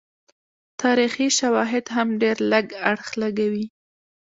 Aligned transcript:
تاریخي 0.81 1.27
شواهد 1.39 1.85
هم 1.95 2.07
ډېر 2.21 2.37
لږ 2.51 2.65
اړخ 2.91 3.09
لګوي. 3.21 3.65